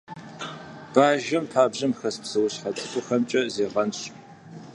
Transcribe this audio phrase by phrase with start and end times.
[0.93, 4.05] Бажэм пабжьэм хэс псэущхьэ цӀыкӀухэмкӀэ зегъэнщӀ.